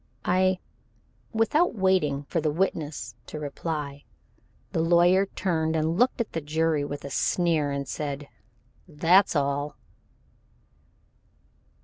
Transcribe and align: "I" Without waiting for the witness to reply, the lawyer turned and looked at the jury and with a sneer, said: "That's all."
"I" 0.25 0.57
Without 1.31 1.75
waiting 1.75 2.23
for 2.23 2.41
the 2.41 2.49
witness 2.49 3.13
to 3.27 3.39
reply, 3.39 4.03
the 4.71 4.81
lawyer 4.81 5.27
turned 5.27 5.75
and 5.75 5.95
looked 5.95 6.19
at 6.19 6.31
the 6.33 6.41
jury 6.41 6.81
and 6.81 6.89
with 6.89 7.05
a 7.05 7.11
sneer, 7.11 7.85
said: 7.85 8.27
"That's 8.87 9.35
all." 9.35 9.75